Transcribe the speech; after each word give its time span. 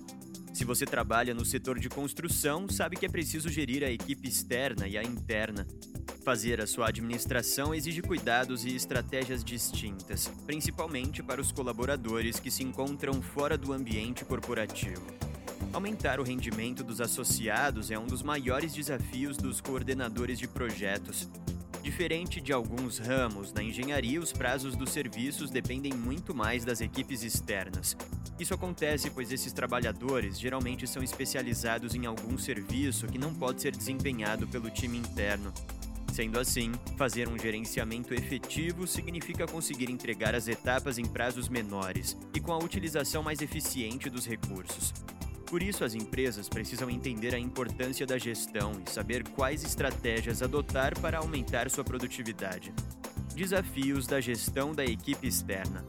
Se 0.52 0.64
você 0.64 0.84
trabalha 0.84 1.32
no 1.32 1.44
setor 1.44 1.78
de 1.78 1.88
construção, 1.88 2.68
sabe 2.68 2.96
que 2.96 3.06
é 3.06 3.08
preciso 3.08 3.48
gerir 3.48 3.84
a 3.84 3.90
equipe 3.90 4.28
externa 4.28 4.88
e 4.88 4.98
a 4.98 5.04
interna. 5.04 5.64
Fazer 6.22 6.60
a 6.60 6.66
sua 6.66 6.88
administração 6.88 7.74
exige 7.74 8.02
cuidados 8.02 8.66
e 8.66 8.76
estratégias 8.76 9.42
distintas, 9.42 10.30
principalmente 10.44 11.22
para 11.22 11.40
os 11.40 11.50
colaboradores 11.50 12.38
que 12.38 12.50
se 12.50 12.62
encontram 12.62 13.22
fora 13.22 13.56
do 13.56 13.72
ambiente 13.72 14.22
corporativo. 14.22 15.02
Aumentar 15.72 16.20
o 16.20 16.22
rendimento 16.22 16.84
dos 16.84 17.00
associados 17.00 17.90
é 17.90 17.98
um 17.98 18.06
dos 18.06 18.22
maiores 18.22 18.74
desafios 18.74 19.38
dos 19.38 19.62
coordenadores 19.62 20.38
de 20.38 20.46
projetos. 20.46 21.26
Diferente 21.82 22.38
de 22.38 22.52
alguns 22.52 22.98
ramos, 22.98 23.54
na 23.54 23.62
engenharia 23.62 24.20
os 24.20 24.30
prazos 24.30 24.76
dos 24.76 24.90
serviços 24.90 25.50
dependem 25.50 25.94
muito 25.94 26.34
mais 26.34 26.66
das 26.66 26.82
equipes 26.82 27.22
externas. 27.22 27.96
Isso 28.38 28.52
acontece 28.52 29.10
pois 29.10 29.32
esses 29.32 29.54
trabalhadores 29.54 30.38
geralmente 30.38 30.86
são 30.86 31.02
especializados 31.02 31.94
em 31.94 32.04
algum 32.04 32.36
serviço 32.36 33.06
que 33.06 33.18
não 33.18 33.32
pode 33.34 33.62
ser 33.62 33.74
desempenhado 33.74 34.46
pelo 34.46 34.68
time 34.68 34.98
interno. 34.98 35.50
Sendo 36.20 36.38
assim, 36.38 36.70
fazer 36.98 37.30
um 37.30 37.38
gerenciamento 37.38 38.12
efetivo 38.12 38.86
significa 38.86 39.46
conseguir 39.46 39.90
entregar 39.90 40.34
as 40.34 40.48
etapas 40.48 40.98
em 40.98 41.06
prazos 41.06 41.48
menores 41.48 42.14
e 42.34 42.40
com 42.40 42.52
a 42.52 42.58
utilização 42.58 43.22
mais 43.22 43.40
eficiente 43.40 44.10
dos 44.10 44.26
recursos. 44.26 44.92
Por 45.46 45.62
isso, 45.62 45.82
as 45.82 45.94
empresas 45.94 46.46
precisam 46.46 46.90
entender 46.90 47.34
a 47.34 47.38
importância 47.38 48.04
da 48.04 48.18
gestão 48.18 48.72
e 48.86 48.90
saber 48.90 49.26
quais 49.30 49.64
estratégias 49.64 50.42
adotar 50.42 50.92
para 51.00 51.16
aumentar 51.16 51.70
sua 51.70 51.84
produtividade. 51.84 52.70
Desafios 53.34 54.06
da 54.06 54.20
gestão 54.20 54.74
da 54.74 54.84
equipe 54.84 55.26
externa. 55.26 55.86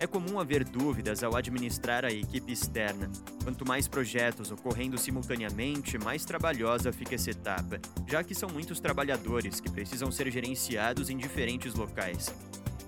É 0.00 0.06
comum 0.06 0.38
haver 0.38 0.62
dúvidas 0.62 1.24
ao 1.24 1.34
administrar 1.34 2.04
a 2.04 2.12
equipe 2.12 2.52
externa. 2.52 3.10
Quanto 3.42 3.66
mais 3.66 3.88
projetos 3.88 4.52
ocorrendo 4.52 4.96
simultaneamente, 4.96 5.98
mais 5.98 6.24
trabalhosa 6.24 6.92
fica 6.92 7.16
essa 7.16 7.30
etapa, 7.30 7.80
já 8.06 8.22
que 8.22 8.32
são 8.32 8.48
muitos 8.48 8.78
trabalhadores 8.78 9.60
que 9.60 9.68
precisam 9.68 10.12
ser 10.12 10.30
gerenciados 10.30 11.10
em 11.10 11.16
diferentes 11.16 11.74
locais. 11.74 12.32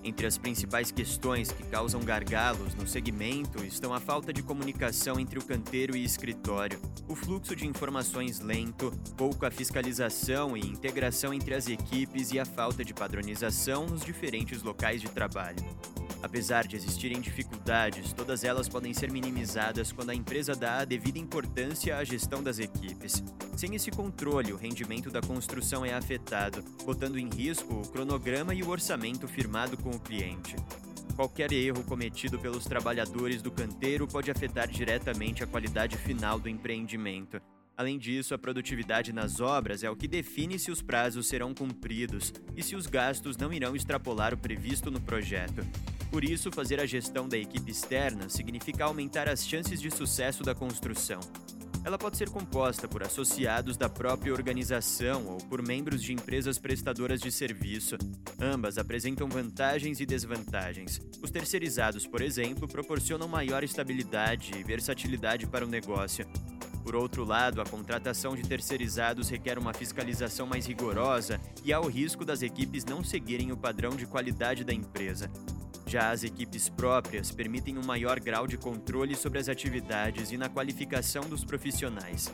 Entre 0.03 0.25
as 0.25 0.37
principais 0.37 0.89
questões 0.89 1.51
que 1.51 1.63
causam 1.63 1.99
gargalos 1.99 2.73
no 2.75 2.87
segmento 2.87 3.63
estão 3.63 3.93
a 3.93 3.99
falta 3.99 4.31
de 4.31 4.41
comunicação 4.41 5.19
entre 5.19 5.37
o 5.37 5.43
canteiro 5.43 5.95
e 5.97 6.05
escritório, 6.05 6.79
o 7.09 7.13
fluxo 7.13 7.55
de 7.55 7.67
informações 7.67 8.39
lento, 8.39 8.89
pouca 9.17 9.51
fiscalização 9.51 10.55
e 10.55 10.61
integração 10.61 11.33
entre 11.33 11.53
as 11.53 11.67
equipes 11.67 12.31
e 12.31 12.39
a 12.39 12.45
falta 12.45 12.85
de 12.85 12.93
padronização 12.93 13.85
nos 13.85 14.03
diferentes 14.03 14.63
locais 14.63 15.01
de 15.01 15.09
trabalho. 15.09 15.61
Apesar 16.23 16.67
de 16.67 16.75
existirem 16.75 17.19
dificuldades, 17.19 18.13
todas 18.13 18.43
elas 18.43 18.69
podem 18.69 18.93
ser 18.93 19.11
minimizadas 19.11 19.91
quando 19.91 20.11
a 20.11 20.15
empresa 20.15 20.55
dá 20.55 20.79
a 20.79 20.85
devida 20.85 21.17
importância 21.17 21.97
à 21.97 22.03
gestão 22.03 22.43
das 22.43 22.59
equipes. 22.59 23.23
Sem 23.57 23.73
esse 23.73 23.89
controle, 23.89 24.53
o 24.53 24.57
rendimento 24.57 25.09
da 25.09 25.21
construção 25.21 25.83
é 25.83 25.93
afetado, 25.93 26.63
botando 26.85 27.17
em 27.17 27.27
risco 27.27 27.73
o 27.73 27.87
cronograma 27.87 28.53
e 28.53 28.61
o 28.61 28.69
orçamento 28.69 29.27
firmado 29.27 29.75
com 29.77 29.89
o 29.89 29.99
cliente. 29.99 30.55
Qualquer 31.15 31.51
erro 31.51 31.83
cometido 31.83 32.39
pelos 32.39 32.65
trabalhadores 32.65 33.41
do 33.41 33.51
canteiro 33.51 34.07
pode 34.07 34.31
afetar 34.31 34.67
diretamente 34.67 35.43
a 35.43 35.47
qualidade 35.47 35.97
final 35.97 36.39
do 36.39 36.47
empreendimento. 36.47 37.41
Além 37.75 37.97
disso, 37.97 38.33
a 38.35 38.37
produtividade 38.37 39.11
nas 39.11 39.39
obras 39.39 39.83
é 39.83 39.89
o 39.89 39.95
que 39.95 40.07
define 40.07 40.59
se 40.59 40.71
os 40.71 40.81
prazos 40.81 41.27
serão 41.27 41.53
cumpridos 41.53 42.31
e 42.55 42.61
se 42.61 42.75
os 42.75 42.85
gastos 42.85 43.37
não 43.37 43.51
irão 43.51 43.75
extrapolar 43.75 44.33
o 44.33 44.37
previsto 44.37 44.91
no 44.91 45.01
projeto. 45.01 45.65
Por 46.11 46.25
isso, 46.25 46.51
fazer 46.51 46.77
a 46.81 46.85
gestão 46.85 47.29
da 47.29 47.37
equipe 47.37 47.71
externa 47.71 48.27
significa 48.27 48.83
aumentar 48.83 49.29
as 49.29 49.47
chances 49.47 49.79
de 49.79 49.89
sucesso 49.89 50.43
da 50.43 50.53
construção. 50.53 51.21
Ela 51.85 51.97
pode 51.97 52.17
ser 52.17 52.29
composta 52.29 52.85
por 52.85 53.01
associados 53.01 53.77
da 53.77 53.87
própria 53.87 54.33
organização 54.33 55.25
ou 55.25 55.37
por 55.37 55.65
membros 55.65 56.03
de 56.03 56.11
empresas 56.11 56.59
prestadoras 56.59 57.21
de 57.21 57.31
serviço. 57.31 57.95
Ambas 58.39 58.77
apresentam 58.77 59.29
vantagens 59.29 60.01
e 60.01 60.05
desvantagens. 60.05 60.99
Os 61.23 61.31
terceirizados, 61.31 62.05
por 62.05 62.21
exemplo, 62.21 62.67
proporcionam 62.67 63.27
maior 63.27 63.63
estabilidade 63.63 64.51
e 64.55 64.63
versatilidade 64.63 65.47
para 65.47 65.65
o 65.65 65.69
negócio. 65.69 66.27
Por 66.83 66.93
outro 66.93 67.23
lado, 67.23 67.61
a 67.61 67.65
contratação 67.65 68.35
de 68.35 68.43
terceirizados 68.43 69.29
requer 69.29 69.57
uma 69.57 69.73
fiscalização 69.73 70.45
mais 70.45 70.65
rigorosa 70.65 71.39
e 71.63 71.71
há 71.71 71.79
o 71.79 71.87
risco 71.87 72.25
das 72.25 72.41
equipes 72.41 72.83
não 72.83 73.01
seguirem 73.01 73.51
o 73.51 73.57
padrão 73.57 73.95
de 73.95 74.05
qualidade 74.05 74.63
da 74.63 74.73
empresa. 74.73 75.31
Já 75.91 76.11
as 76.11 76.23
equipes 76.23 76.69
próprias 76.69 77.31
permitem 77.33 77.77
um 77.77 77.83
maior 77.83 78.17
grau 78.17 78.47
de 78.47 78.57
controle 78.57 79.13
sobre 79.13 79.39
as 79.39 79.49
atividades 79.49 80.31
e 80.31 80.37
na 80.37 80.47
qualificação 80.47 81.23
dos 81.23 81.43
profissionais. 81.43 82.31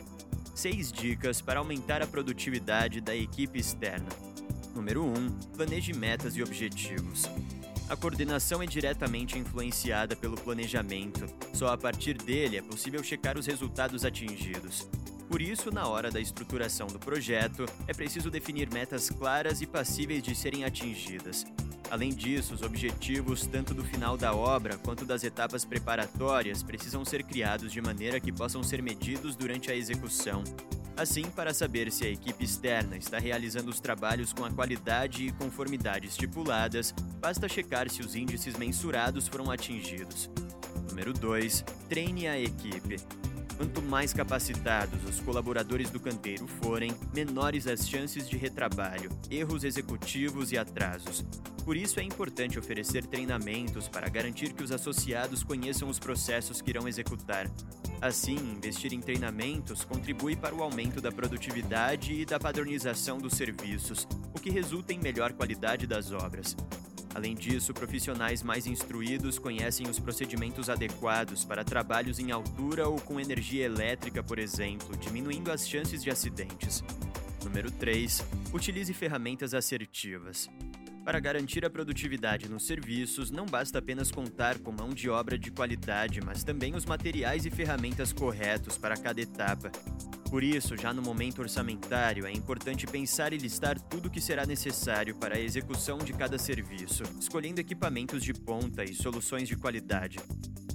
Seis 0.54 0.92
dicas 0.92 1.40
para 1.40 1.58
aumentar 1.58 2.00
a 2.00 2.06
produtividade 2.06 3.00
da 3.00 3.16
equipe 3.16 3.58
externa. 3.58 4.06
Número 4.76 5.02
1. 5.02 5.06
Um, 5.06 5.30
planeje 5.56 5.92
metas 5.92 6.36
e 6.36 6.42
objetivos. 6.42 7.24
A 7.88 7.96
coordenação 7.96 8.62
é 8.62 8.66
diretamente 8.66 9.36
influenciada 9.36 10.14
pelo 10.14 10.36
planejamento. 10.36 11.26
Só 11.52 11.72
a 11.72 11.76
partir 11.76 12.16
dele 12.16 12.58
é 12.58 12.62
possível 12.62 13.02
checar 13.02 13.36
os 13.36 13.46
resultados 13.46 14.04
atingidos. 14.04 14.88
Por 15.28 15.42
isso, 15.42 15.72
na 15.72 15.88
hora 15.88 16.12
da 16.12 16.20
estruturação 16.20 16.86
do 16.86 17.00
projeto, 17.00 17.66
é 17.88 17.92
preciso 17.92 18.30
definir 18.30 18.72
metas 18.72 19.10
claras 19.10 19.60
e 19.60 19.66
passíveis 19.66 20.22
de 20.22 20.32
serem 20.36 20.64
atingidas. 20.64 21.44
Além 21.90 22.10
disso, 22.10 22.54
os 22.54 22.62
objetivos 22.62 23.46
tanto 23.46 23.72
do 23.72 23.82
final 23.82 24.16
da 24.16 24.34
obra 24.34 24.76
quanto 24.76 25.06
das 25.06 25.24
etapas 25.24 25.64
preparatórias 25.64 26.62
precisam 26.62 27.04
ser 27.04 27.22
criados 27.22 27.72
de 27.72 27.80
maneira 27.80 28.20
que 28.20 28.30
possam 28.30 28.62
ser 28.62 28.82
medidos 28.82 29.34
durante 29.34 29.70
a 29.70 29.74
execução. 29.74 30.44
Assim, 30.96 31.22
para 31.30 31.54
saber 31.54 31.90
se 31.90 32.04
a 32.04 32.10
equipe 32.10 32.44
externa 32.44 32.96
está 32.96 33.18
realizando 33.18 33.70
os 33.70 33.80
trabalhos 33.80 34.32
com 34.32 34.44
a 34.44 34.50
qualidade 34.50 35.26
e 35.26 35.32
conformidade 35.32 36.08
estipuladas, 36.08 36.92
basta 37.20 37.48
checar 37.48 37.88
se 37.88 38.02
os 38.02 38.16
índices 38.16 38.56
mensurados 38.56 39.28
foram 39.28 39.50
atingidos. 39.50 40.28
Número 40.90 41.12
2. 41.12 41.64
Treine 41.88 42.26
a 42.26 42.38
equipe. 42.38 42.96
Quanto 43.56 43.80
mais 43.80 44.12
capacitados 44.12 45.02
os 45.04 45.20
colaboradores 45.20 45.88
do 45.88 46.00
canteiro 46.00 46.46
forem, 46.46 46.92
menores 47.14 47.66
as 47.66 47.88
chances 47.88 48.28
de 48.28 48.36
retrabalho, 48.36 49.10
erros 49.30 49.64
executivos 49.64 50.52
e 50.52 50.58
atrasos. 50.58 51.24
Por 51.68 51.76
isso 51.76 52.00
é 52.00 52.02
importante 52.02 52.58
oferecer 52.58 53.04
treinamentos 53.04 53.88
para 53.88 54.08
garantir 54.08 54.54
que 54.54 54.62
os 54.62 54.72
associados 54.72 55.42
conheçam 55.42 55.90
os 55.90 55.98
processos 55.98 56.62
que 56.62 56.70
irão 56.70 56.88
executar. 56.88 57.46
Assim, 58.00 58.36
investir 58.36 58.94
em 58.94 59.02
treinamentos 59.02 59.84
contribui 59.84 60.34
para 60.34 60.54
o 60.54 60.62
aumento 60.62 60.98
da 60.98 61.12
produtividade 61.12 62.14
e 62.14 62.24
da 62.24 62.40
padronização 62.40 63.18
dos 63.18 63.34
serviços, 63.34 64.08
o 64.34 64.40
que 64.40 64.48
resulta 64.48 64.94
em 64.94 64.98
melhor 64.98 65.34
qualidade 65.34 65.86
das 65.86 66.10
obras. 66.10 66.56
Além 67.14 67.34
disso, 67.34 67.74
profissionais 67.74 68.42
mais 68.42 68.66
instruídos 68.66 69.38
conhecem 69.38 69.90
os 69.90 69.98
procedimentos 69.98 70.70
adequados 70.70 71.44
para 71.44 71.64
trabalhos 71.64 72.18
em 72.18 72.30
altura 72.30 72.88
ou 72.88 72.98
com 72.98 73.20
energia 73.20 73.66
elétrica, 73.66 74.22
por 74.22 74.38
exemplo, 74.38 74.96
diminuindo 74.96 75.52
as 75.52 75.68
chances 75.68 76.02
de 76.02 76.08
acidentes. 76.08 76.82
Número 77.44 77.70
3. 77.70 78.24
Utilize 78.54 78.94
ferramentas 78.94 79.52
assertivas. 79.52 80.48
Para 81.08 81.20
garantir 81.20 81.64
a 81.64 81.70
produtividade 81.70 82.50
nos 82.50 82.66
serviços, 82.66 83.30
não 83.30 83.46
basta 83.46 83.78
apenas 83.78 84.10
contar 84.10 84.58
com 84.58 84.70
mão 84.70 84.90
de 84.90 85.08
obra 85.08 85.38
de 85.38 85.50
qualidade, 85.50 86.20
mas 86.20 86.44
também 86.44 86.74
os 86.74 86.84
materiais 86.84 87.46
e 87.46 87.50
ferramentas 87.50 88.12
corretos 88.12 88.76
para 88.76 88.94
cada 88.94 89.18
etapa. 89.18 89.72
Por 90.28 90.44
isso, 90.44 90.76
já 90.76 90.92
no 90.92 91.00
momento 91.00 91.40
orçamentário, 91.40 92.26
é 92.26 92.30
importante 92.30 92.86
pensar 92.86 93.32
e 93.32 93.38
listar 93.38 93.80
tudo 93.80 94.08
o 94.08 94.10
que 94.10 94.20
será 94.20 94.44
necessário 94.44 95.16
para 95.16 95.38
a 95.38 95.40
execução 95.40 95.96
de 95.96 96.12
cada 96.12 96.36
serviço, 96.36 97.04
escolhendo 97.18 97.58
equipamentos 97.58 98.22
de 98.22 98.34
ponta 98.34 98.84
e 98.84 98.94
soluções 98.94 99.48
de 99.48 99.56
qualidade. 99.56 100.18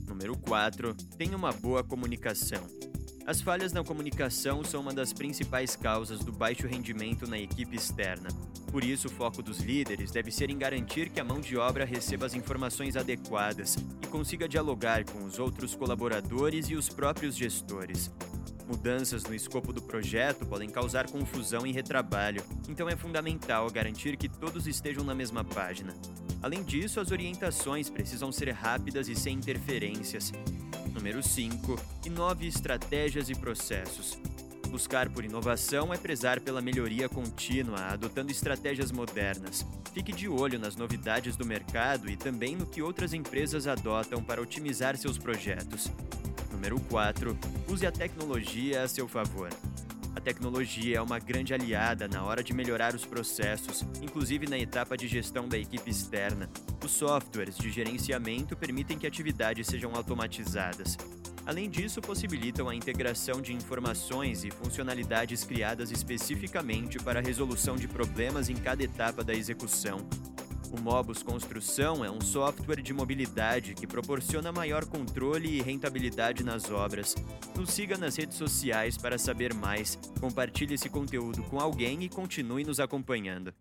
Número 0.07 0.35
4. 0.35 0.95
Tenha 1.15 1.37
uma 1.37 1.51
boa 1.51 1.83
comunicação. 1.83 2.92
As 3.25 3.41
falhas 3.41 3.71
na 3.71 3.83
comunicação 3.83 4.63
são 4.63 4.81
uma 4.81 4.93
das 4.93 5.13
principais 5.13 5.75
causas 5.75 6.19
do 6.19 6.31
baixo 6.31 6.67
rendimento 6.67 7.25
na 7.25 7.39
equipe 7.39 7.75
externa. 7.75 8.29
Por 8.71 8.83
isso, 8.83 9.07
o 9.07 9.11
foco 9.11 9.41
dos 9.41 9.59
líderes 9.59 10.11
deve 10.11 10.31
ser 10.31 10.49
em 10.49 10.57
garantir 10.57 11.09
que 11.09 11.19
a 11.19 11.23
mão 11.23 11.39
de 11.39 11.55
obra 11.55 11.85
receba 11.85 12.25
as 12.25 12.33
informações 12.33 12.97
adequadas 12.97 13.77
e 14.01 14.07
consiga 14.07 14.49
dialogar 14.49 15.05
com 15.05 15.23
os 15.23 15.39
outros 15.39 15.75
colaboradores 15.75 16.69
e 16.69 16.75
os 16.75 16.89
próprios 16.89 17.35
gestores. 17.35 18.11
Mudanças 18.67 19.23
no 19.23 19.35
escopo 19.35 19.71
do 19.71 19.81
projeto 19.81 20.45
podem 20.45 20.69
causar 20.69 21.09
confusão 21.09 21.67
e 21.67 21.71
retrabalho, 21.71 22.43
então 22.67 22.89
é 22.89 22.95
fundamental 22.95 23.69
garantir 23.69 24.17
que 24.17 24.29
todos 24.29 24.67
estejam 24.67 25.03
na 25.03 25.13
mesma 25.13 25.43
página. 25.43 25.93
Além 26.41 26.63
disso, 26.63 26.99
as 26.99 27.11
orientações 27.11 27.89
precisam 27.89 28.31
ser 28.31 28.49
rápidas 28.51 29.07
e 29.07 29.15
sem 29.15 29.37
interferências. 29.37 30.31
Número 30.93 31.23
5. 31.23 31.75
Inove 32.05 32.47
estratégias 32.47 33.29
e 33.29 33.35
processos. 33.35 34.17
Buscar 34.69 35.09
por 35.09 35.25
inovação 35.25 35.93
é 35.93 35.97
prezar 35.97 36.39
pela 36.39 36.61
melhoria 36.61 37.09
contínua, 37.09 37.79
adotando 37.87 38.31
estratégias 38.31 38.91
modernas. 38.91 39.65
Fique 39.93 40.11
de 40.11 40.27
olho 40.27 40.59
nas 40.59 40.75
novidades 40.75 41.35
do 41.35 41.45
mercado 41.45 42.09
e 42.09 42.15
também 42.15 42.55
no 42.55 42.65
que 42.65 42.81
outras 42.81 43.13
empresas 43.13 43.67
adotam 43.67 44.23
para 44.23 44.41
otimizar 44.41 44.95
seus 44.95 45.17
projetos. 45.17 45.91
Número 46.51 46.79
4. 46.79 47.37
Use 47.67 47.85
a 47.85 47.91
tecnologia 47.91 48.83
a 48.83 48.87
seu 48.87 49.07
favor. 49.07 49.49
A 50.15 50.21
tecnologia 50.21 50.97
é 50.97 51.01
uma 51.01 51.17
grande 51.17 51.53
aliada 51.53 52.07
na 52.07 52.23
hora 52.23 52.43
de 52.43 52.53
melhorar 52.53 52.93
os 52.93 53.03
processos, 53.03 53.83
inclusive 54.01 54.47
na 54.47 54.57
etapa 54.57 54.95
de 54.95 55.07
gestão 55.07 55.47
da 55.47 55.57
equipe 55.57 55.89
externa. 55.89 56.49
Os 56.83 56.91
softwares 56.91 57.57
de 57.57 57.71
gerenciamento 57.71 58.55
permitem 58.55 58.97
que 58.97 59.07
atividades 59.07 59.65
sejam 59.67 59.95
automatizadas. 59.95 60.97
Além 61.45 61.69
disso, 61.69 61.99
possibilitam 61.99 62.69
a 62.69 62.75
integração 62.75 63.41
de 63.41 63.53
informações 63.53 64.45
e 64.45 64.51
funcionalidades 64.51 65.43
criadas 65.43 65.91
especificamente 65.91 66.99
para 66.99 67.19
a 67.19 67.23
resolução 67.23 67.75
de 67.75 67.87
problemas 67.87 68.49
em 68.49 68.55
cada 68.55 68.83
etapa 68.83 69.23
da 69.23 69.33
execução. 69.33 70.07
O 70.73 70.81
Mobus 70.81 71.21
Construção 71.21 72.03
é 72.03 72.09
um 72.09 72.19
software 72.19 72.81
de 72.81 72.95
mobilidade 72.95 73.75
que 73.75 73.85
proporciona 73.85 74.51
maior 74.51 74.83
controle 74.85 75.47
e 75.47 75.61
rentabilidade 75.61 76.43
nas 76.43 76.71
obras. 76.71 77.15
Nos 77.55 77.69
siga 77.69 77.95
nas 77.95 78.15
redes 78.15 78.37
sociais 78.37 78.97
para 78.97 79.19
saber 79.19 79.53
mais, 79.53 79.99
compartilhe 80.19 80.73
esse 80.73 80.89
conteúdo 80.89 81.43
com 81.43 81.59
alguém 81.59 82.03
e 82.03 82.09
continue 82.09 82.63
nos 82.63 82.79
acompanhando. 82.79 83.53